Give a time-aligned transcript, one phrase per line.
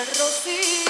[0.00, 0.89] Ayer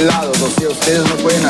[0.00, 0.40] lados.
[0.40, 1.44] O sea, ustedes no pueden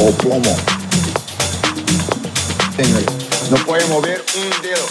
[0.00, 0.56] o plomo.
[2.76, 3.06] Señores,
[3.50, 4.86] no puede mover un dedo.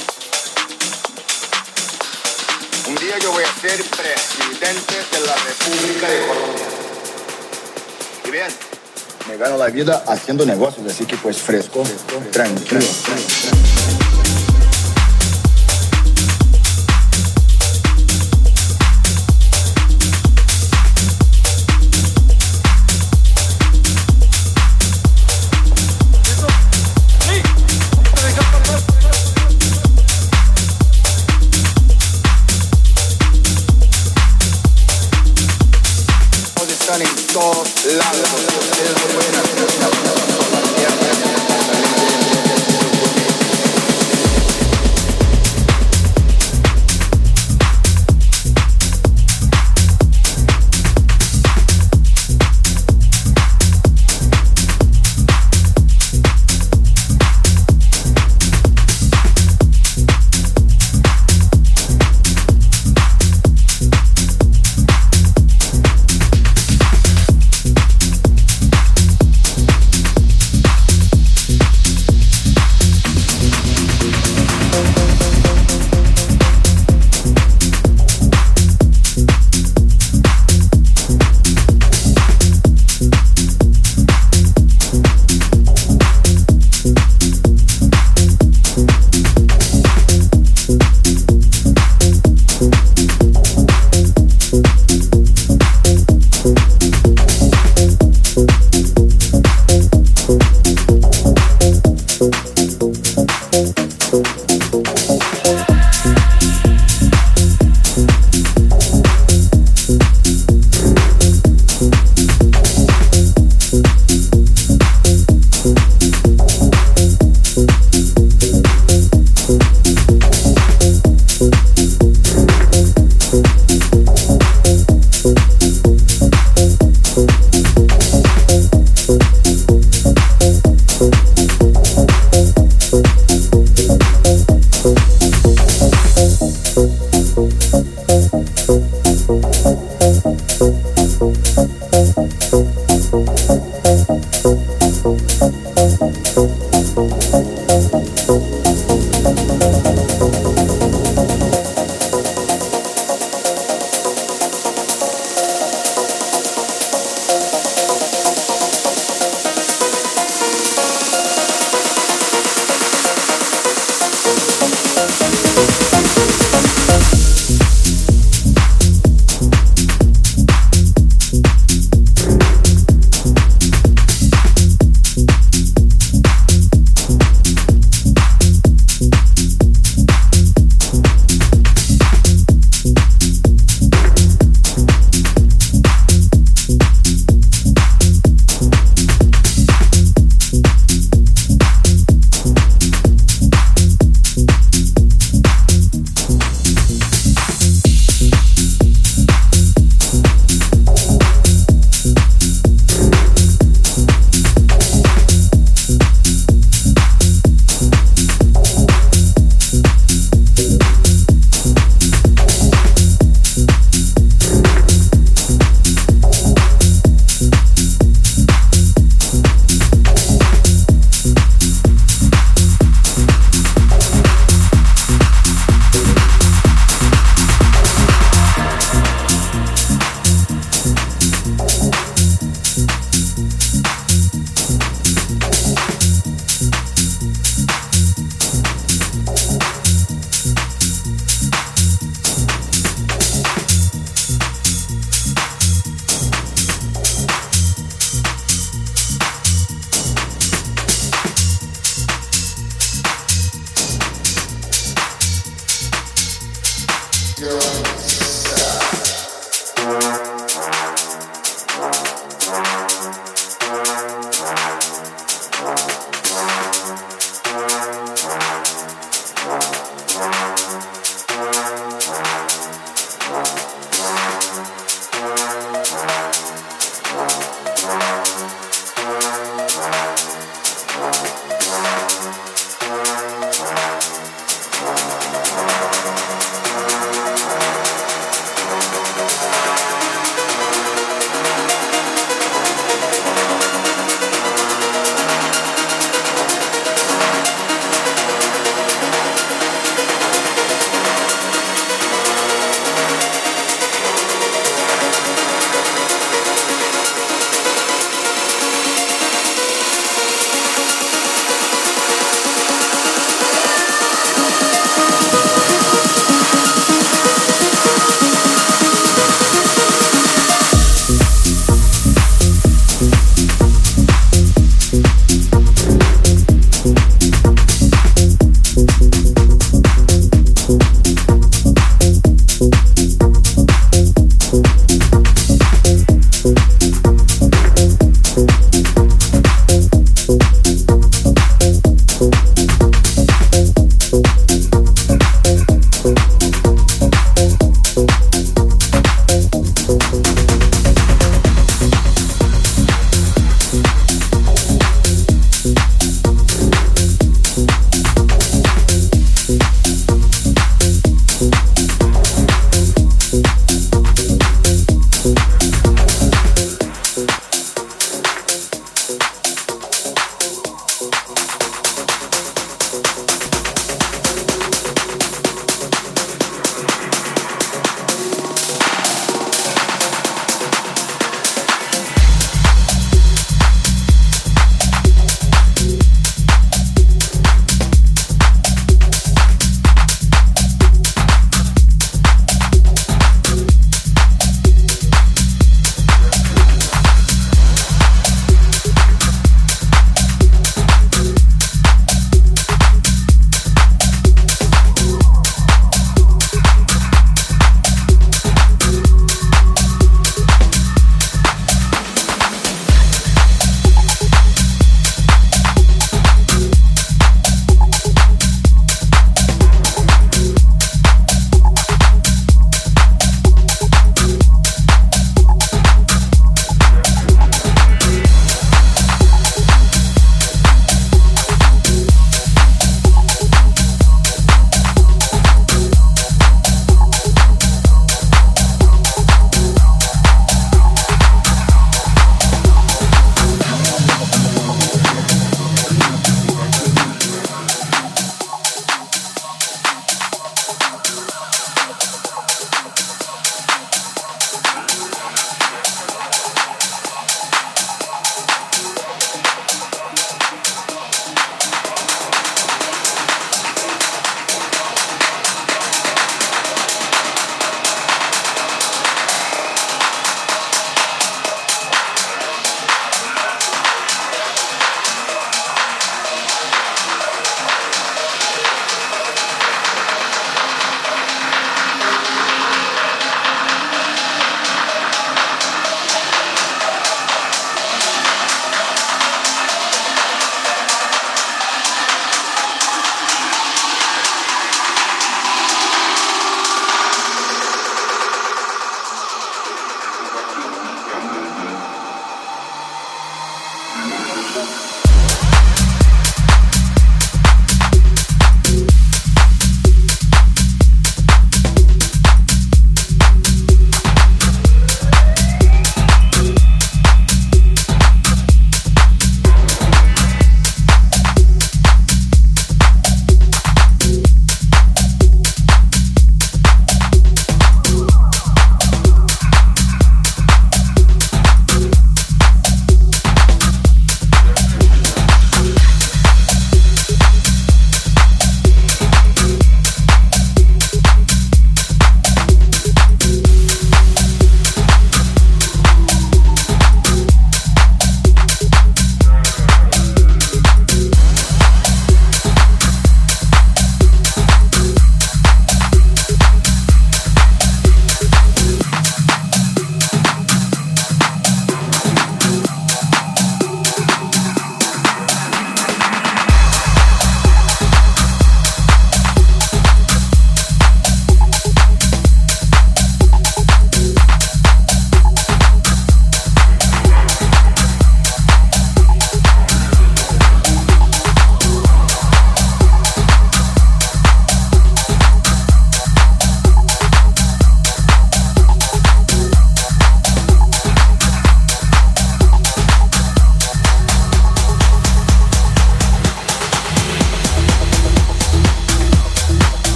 [2.88, 6.66] Un día yo voy a ser presidente de la República de Colombia.
[8.26, 8.76] Y bien
[9.28, 11.84] me gano la vida haciendo negocios, así que pues fresco,
[12.32, 12.86] tranquilo.